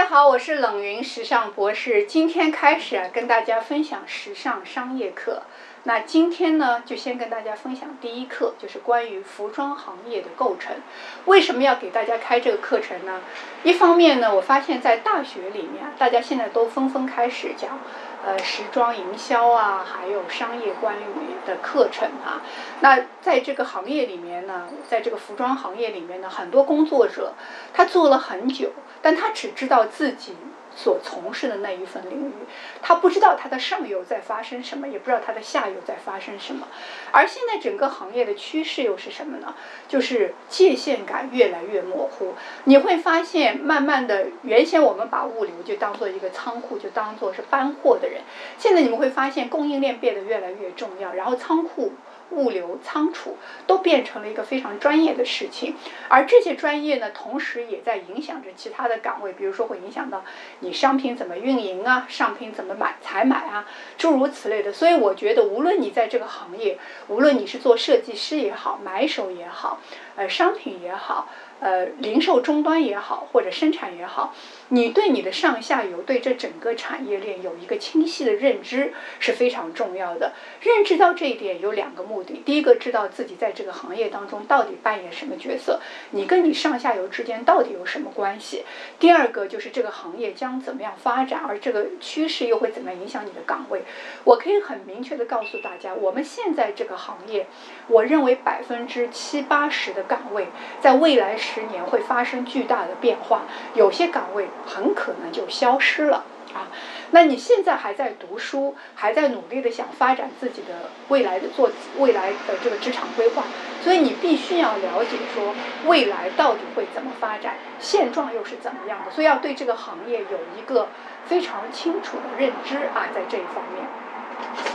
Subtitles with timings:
[0.00, 2.04] 大家好，我是冷云时尚博士。
[2.06, 5.42] 今天开始啊，跟大家分享时尚商业课。
[5.84, 10.76] 那今天呢，就先跟大家分享第一课，就是关于服装行业的构成。
[11.24, 13.20] 为什么要给大家开这个课程呢？
[13.62, 17.78] 一方面呢，我发现在大学里面，大家现在都纷纷开始讲，
[18.22, 22.42] 呃，时装营销啊，还有商业关于的课程啊。
[22.80, 27.32] 那在这个行业里面呢，在这个服装行业里面呢，很多工作者
[27.72, 28.72] 他做了很久。
[29.02, 30.36] 但他只知道自己
[30.74, 32.32] 所从事的那一份领域，
[32.80, 36.68] 他不知道他的上游在发生什么，也不知道他的下游在发生什么。
[37.10, 39.54] 而现在整个行业的趋势又是什么呢？
[39.88, 42.34] 就是界限感越来越模糊。
[42.64, 48.22] 你会发现，慢慢的，原先我们把物流就当做一个仓库，就当做是搬货的人，
[48.56, 51.92] 现在你们会发现供应链变得越来越重要，然后仓库。
[52.30, 55.74] 物流仓储都变成了一个非常专业的事情，
[56.08, 60.24] 而这些专业呢，同时也在影响着其他的岗位，比如说会影响到
[60.60, 63.66] 你商品怎么运营啊，商品怎么买采买啊，
[63.98, 64.72] 诸如此类的。
[64.72, 69.80] 所以我觉得，无论你在这个行业，无论你是做设计师也好，买手也好，
[70.16, 71.28] 呃，商品也好。
[71.60, 74.34] 呃，零售终端也好，或者生产也好，
[74.68, 80.32] 你对你的上下游，对这整个产业链有一个清晰的认知是非常重要的。
[80.62, 85.80] 认知到这一点有两个目的：第一个，知道自己在这个行业当中到底扮演什么角色，
[86.12, 88.64] 你跟你上下游之间到底有什么关系；
[88.98, 93.82] 第二个，就是这个行业将怎么样发展，而这个趋势又会怎么样影响你的岗位。
[94.24, 97.46] 我可以很明确的告诉大家，我们现在这个行业，
[97.88, 100.46] 我认为百分之七八十的岗位
[100.80, 101.36] 在未来。
[101.52, 103.42] 十年会发生巨大的变化，
[103.74, 106.68] 有些岗位很可能就消失了啊。
[107.10, 113.42] 那你现在还在读书，还在努力的想发展自己的未来的做未来的这个职场规划，
[113.82, 115.52] 所以你必须要了解说
[115.86, 120.88] 未来到底会怎么发展，现状又是怎么样的，所以要对这个行业有一个
[121.26, 124.69] 非常清楚的认知啊，在这一方面。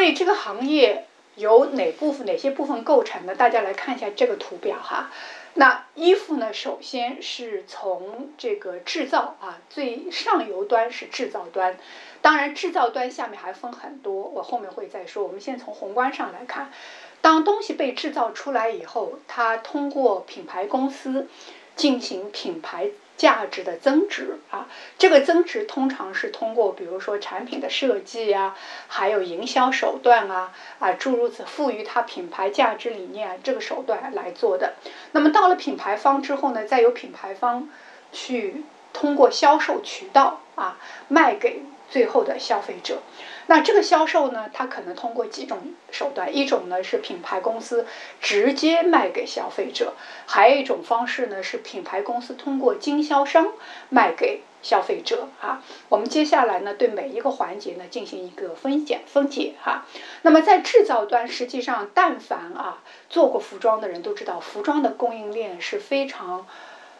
[0.00, 3.34] 所以这个行业由哪部分、哪些部分构成的？
[3.34, 5.10] 大家来看一下这个图表哈。
[5.52, 11.76] 那衣服呢，首先是从这个制造啊，最上游端是制造端。
[12.22, 15.22] 当然，制造端下面还分很多，我后面会再说。
[15.22, 16.72] 我们先从宏观上来看，
[17.20, 21.28] 当东西被制造出来以后，它通过品牌公司
[21.76, 22.88] 进行品牌。
[23.20, 24.66] 价值的增值啊，
[24.96, 28.56] 这个增值通常是通过比如说产品的设计啊，
[28.88, 34.72] 还有营销手段啊啊诸如此赋予它品牌价值理念这个手段来做的。
[35.12, 37.68] 那么到了品牌方之后呢，再由品牌方
[38.10, 38.64] 去
[38.94, 41.62] 通过销售渠道啊卖给。
[41.90, 43.02] 最后的消费者，
[43.48, 47.84] 那这个销售呢，它可能通过几种手段，一种呢是品牌公司
[48.20, 53.52] 直接卖给消费者，还有一种方式呢是品牌公司通过经销商
[53.88, 55.62] 卖给消费者啊。
[55.88, 59.84] 我们接下来呢对每一个环节呢进行一个分解分解哈。
[60.22, 62.78] 那么在制造端，实际上但凡啊
[63.08, 66.46] 做过服装的人都知道，服装的供应链是非常。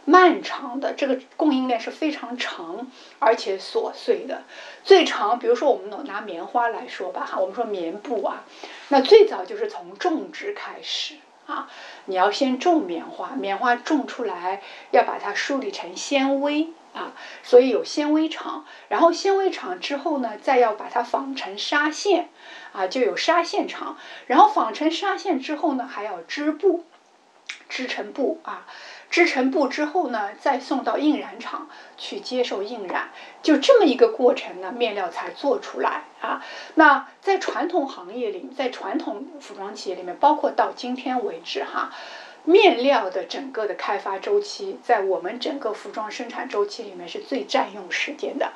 [0.05, 4.43] 漫长的这个供应链是非常长而且琐碎的。
[4.83, 8.44] 最长，比如说我们拿棉花来说吧，哈，我们说棉布啊，
[8.89, 11.16] 那最早就是从种植开始
[11.47, 11.69] 啊，
[12.06, 17.12] 你要先种棉花，棉花种出来要把它梳理成纤维啊，
[17.43, 22.31] 所以有纤维厂，然后纤维厂之后呢，再要把它纺成纱线
[22.72, 23.97] 啊，就有纱线厂，
[24.27, 26.84] 然后纺成纱线之后呢，还要织布，
[27.71, 28.67] 织成布啊。
[29.09, 33.11] 织成布之后呢，再送到印染厂去接受印染，
[33.43, 36.45] 就这么一个过程呢，面料才做出来啊。
[36.75, 41.91] 那在传统行业里，在传统服装企业里面，包括到今天为止哈，
[42.45, 48.53] 面料的整个的开发周期，在我们整个服装生产周期里面是最占用时间的。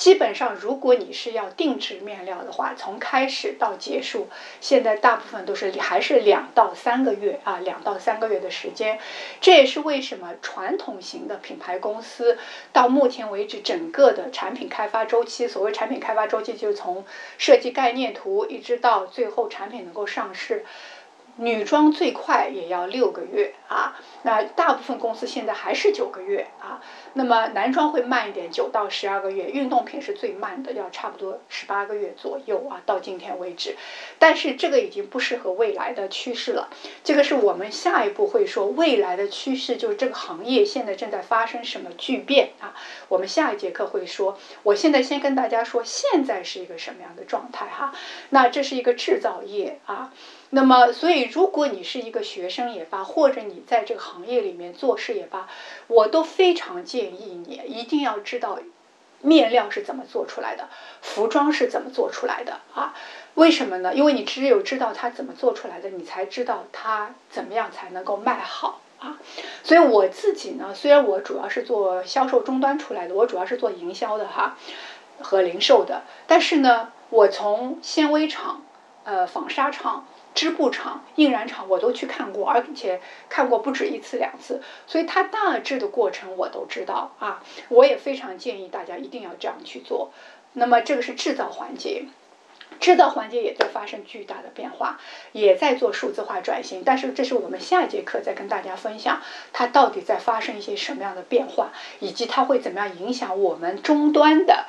[0.00, 8.98] 基本上，如果你是要定制面料的话，从开始到结束，现在大部分都是还是两到三个月啊，两到三个月的时间。
[9.42, 12.38] 这也是为什么传统型的品牌公司
[12.72, 17.04] 到目前为止整个的产品开发周期，所谓产品开发周期，就是从
[17.36, 20.64] 设计概念图一直到最后产品能够上市。
[21.40, 26.82] 女装最快也要六个月啊，那大部分公司现在还是九个月啊。
[27.14, 32.82] 那么男装会慢一点，九到十二个月，运动品是最慢的，要差不多十八个月左右啊。
[32.84, 33.74] 到今天为止，
[34.18, 36.68] 但是这个已经不适合未来的趋势了。
[37.02, 42.74] 这个是我们下一步会说未来的趋势，就是这个行业现在正在发生什么巨变啊。
[43.08, 47.94] 我们下一节课会说，我现在先跟大家说现在是一个什么样的状态哈。
[48.28, 50.12] 那这是一个制造业啊。
[50.52, 55.48] 那么，所以如果你是一个学生也罢，或者你在这个行业里面做事也罢，
[55.86, 58.58] 我都非常建议你一定要知道
[59.20, 60.68] 面料是怎么做出来的，
[61.02, 62.94] 服装是怎么做出来的啊？
[63.34, 63.94] 为什么呢？
[63.94, 69.18] 因为你只有知道它怎么做出来的，你才知道它怎么样才能够卖好啊。
[69.62, 74.56] 所以我自己呢，虽然我主要是做销售终端出来的，我主要是做营销的哈
[75.20, 78.64] 和零售的，但是呢，我从纤维厂、
[79.04, 80.06] 呃纺纱厂。
[80.34, 87.42] 织布厂、印染厂我都去看过，而且看过不止一次两次，所以它大致的过程我都知道啊。
[87.68, 90.12] 我也非常建议大家一定要这样去做。
[90.52, 92.04] 那么这个是制造环节，
[92.80, 95.00] 制造环节也在发生巨大的变化，
[95.32, 96.82] 也在做数字化转型。
[96.84, 99.20] 但是这是我们下一节课再跟大家分享，
[99.52, 104.66] 它到底在发生一些什么样的变化，以及它会怎么样影响我们终端的。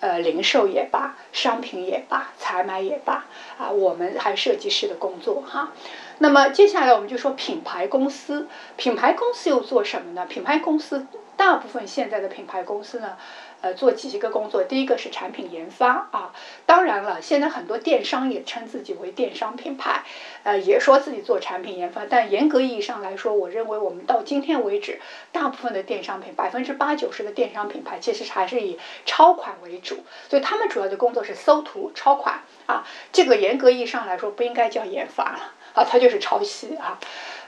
[0.00, 3.24] 呃，零售也罢，商品也罢，采买也罢，
[3.58, 5.72] 啊，我们还设计师的工作哈。
[6.18, 8.46] 那么接下来我们就说品牌公司，
[8.76, 10.26] 品牌公司又做什么呢？
[10.26, 11.06] 品牌公司
[11.36, 13.16] 大部分现在的品牌公司呢？
[13.64, 16.34] 呃，做几个工作，第一个是产品研发啊，
[16.66, 20.04] 当然了，现在很多电商也称自己为电商品牌，
[20.42, 25.00] 呃，也说自己做产品研发，但严格意义上来说，我认为我们到今天为止，
[25.32, 36.98] 大部分的电商品，百分之八九十的电商品牌其实还是以抄款为主，所以他们主要的工作是搜图、抄款啊，这个严格意义上来说不应该叫研发了啊，它就是抄袭啊。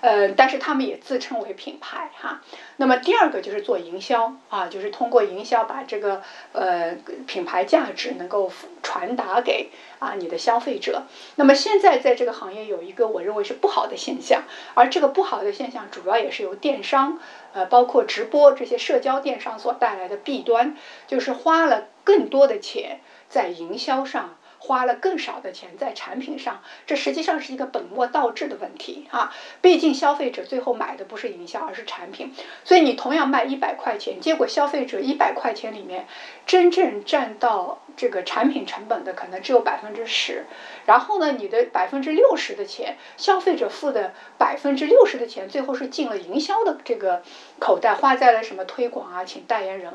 [0.01, 2.41] 呃，但是他们也自称为品牌哈。
[2.77, 6.23] 那么第二个就是做营销啊，就是通过营销把这个
[6.53, 6.95] 呃
[7.27, 8.53] 品牌价值能够
[8.83, 11.05] 传达给啊你的消费者。
[11.37, 14.45] 那么现在在这个行业有一个我认为是不好的现象，
[14.75, 17.19] 而这个不好的现象主要也是由电商
[17.55, 20.77] 呃包括直播这些社交电商所带来的弊端，
[21.07, 24.37] 就是花了更多的钱在营销上。
[24.67, 29.33] 花了更少的钱在产品上，这实际上是一个本末倒置的问题啊！
[29.61, 32.35] 毕竟消费者最后买的不是营销，而是产品。
[32.65, 36.09] 所以你同样卖一百块钱，结果消费者一百块钱里面
[36.47, 40.45] 真正占到这个产品成本的可能只有百分之十。
[40.85, 47.23] 然后呢，你的百分之六十的钱，消费者付的百分之六十的钱，最后是进了营销的这个
[47.59, 49.87] 口袋，花在了什么推广啊，请代言人。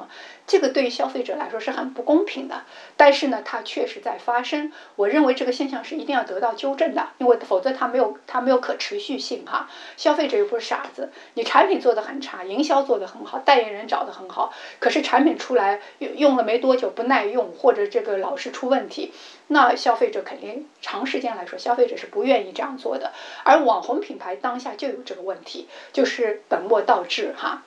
[0.47, 2.63] 这个对于消费者来说是很不公平的。
[2.97, 4.71] 但是呢，它确实在发生。
[4.95, 9.69] 我认为这个现象是一定要得到纠正的，因为否则它没有它没有可持续性哈。
[9.97, 19.13] 消费者又不是傻子，你产品做的很差，营销做的很好，代言人找的很好，可是产品出来用用了没多久不耐用，或者这个老是出问题，
[19.47, 23.11] 那消费者肯定长时间来说，消费者是不愿意这样做的。
[23.43, 27.63] 而网红品牌当下就有这个问题，就是本末倒置哈。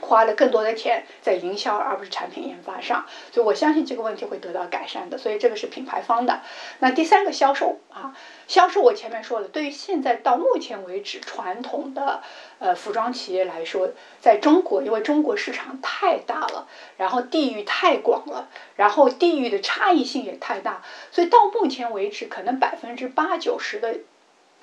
[0.00, 5.16] 花了更多的钱在营销，而不是产品研发上，所以我相信这个问题会得到改善的。
[5.18, 6.42] 所以这个是品牌方的。
[6.80, 8.14] 那第三个销售啊，
[8.46, 12.22] 销售我前面说了，对于现在到目前为止传统的
[12.58, 13.90] 呃服装企业来说，
[14.20, 24.00] 在中国，因为中国市场太大了，然后地域太广了，然后地域的差异性也太大，所以到目前为止，可能百分之八九十的。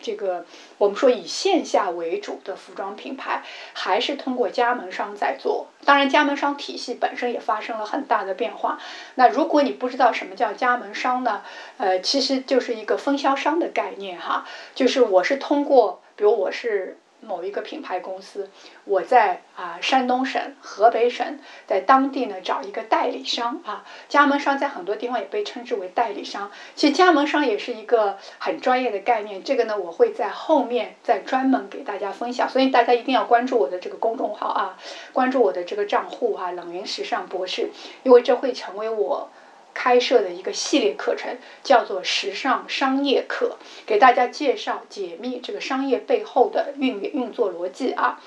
[0.03, 0.45] 这个
[0.77, 3.41] 我们说以线下为主的服装品牌，
[3.73, 5.67] 还是通过加盟商在做。
[5.85, 8.77] 当然，加盟商体系本身也发生了很大的变化。
[9.15, 11.41] 那如果你不知道什么叫加盟商呢？
[11.77, 14.45] 呃，其实就是一个分销商的概念哈。
[14.75, 16.97] 就是我是通过，比如我是。
[17.25, 18.49] 某一个品牌公司，
[18.85, 26.51] 我在啊山东省、河北省，在当地呢找一个代理商啊，加盟商在很多地方也被称之为代理商。
[26.75, 34.77] 其实加盟商也是一个很专业的概念，这个呢我会在后面再专门给大家分享，所以大家一定要关注我的这个公众号啊，
[35.11, 37.71] 关注我的这个账户哈，冷云时尚博士，
[38.03, 39.29] 因为这会成为我。
[39.73, 48.19] 开设的一个系列课程叫做“时尚商业课”，给大家介绍解密这个商业背后的运运作逻辑啊。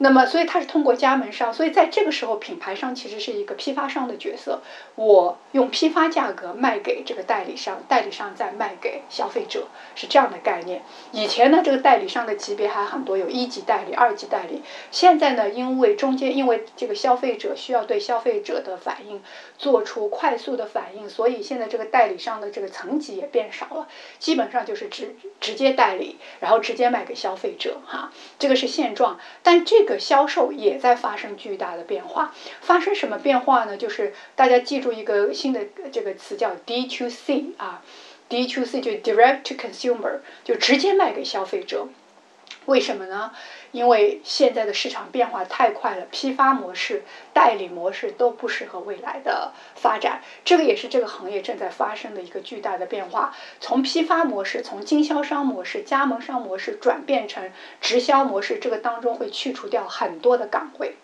[0.00, 4.62] 那么，所以它是通过加盟商，所以在这个时候，品牌商其实是一个批发商的角色。
[4.94, 10.82] 我用批发价格卖给这个代理商，代理商再卖给消费者，是这样的概念。
[11.10, 14.62] 以前呢，这个代理商的级别还很多，有一级代理、二级代理。
[14.92, 19.20] 现在呢，因为中间因为这个消费者需要对消费者的反应
[19.56, 23.88] 做出快速的反应，所以现在这个代理商的这个层级也变少了，
[24.20, 29.18] 基本上就是直直接代理，然后直接卖给消费者，哈，这个是现状。
[29.42, 33.78] 但这个销售也在发生巨大的变化，发生什么变化呢？
[33.78, 37.82] 就是大家记住一个新的这个词叫 D to C 啊
[38.28, 41.88] ，D to C 就 Direct to Consumer，就直接卖给消费者。
[42.68, 43.32] 为什么呢？
[43.72, 50.20] 因为现在的市场变化太快了，批发模式、代理模式都不适合未来的发展。
[50.44, 53.34] 这个也是这个行业正在发生的一个巨大的变化。
[53.58, 60.96] 从批发模式、从经销商模式、加盟商模式转变成直销模式，这个当中会去除掉很多的岗位。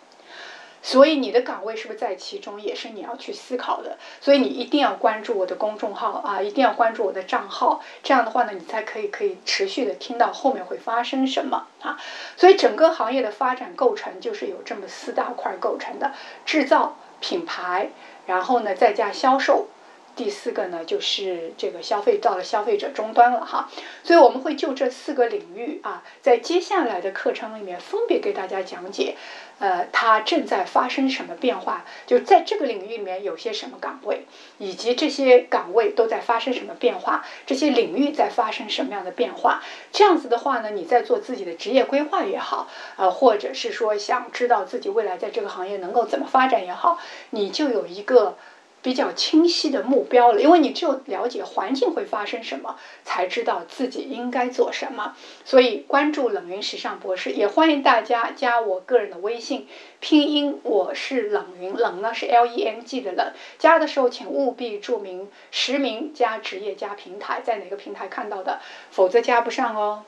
[0.85, 3.97] 所以你的岗位是不是在其中，也是你要去思考的。
[4.21, 7.81] 所以你一定要关注我的公众号啊，一定要关注我的账号。
[8.03, 11.97] 这样的话呢，你才可以可以持续的听到后面会发生什么啊。
[12.37, 16.11] 所以整个行业的发展构成就是有这么四大块构成的：
[16.45, 17.89] 制造、品牌，
[18.27, 19.69] 然后呢再加销售。
[20.15, 23.69] 第四个呢，就是这个消费到了消费者终端了哈，
[24.01, 29.17] 所以我们会就这四个领域啊，在接下来的课程里面分别给大家讲解，
[29.59, 34.25] 呃，它正在发生什么变化，就在这个领域里面有些什么岗位，
[34.57, 39.63] 以及这些岗位都在发生什么变化，这些领域在发生什么样的变化。
[39.91, 46.97] 这样子的话呢，你在做自己的职业规划也好，呃，或者是说想知道自己未来在这个行业能够怎么发展也好，
[47.29, 48.37] 你就有一个。
[48.85, 55.15] 比较清晰的目标了，因为你只有了解环境会发生什么，才知道自己应该做什么。
[55.43, 59.67] 所以关注冷云时尚博士，也欢迎大家加我个人的微信，
[59.99, 63.33] 拼音我是冷云，冷呢是 L E N G 的冷。
[63.57, 68.59] 加的时候请务必注明实名加职业加平台，在哪个平台看到的，
[68.91, 70.03] 否则加不上哦。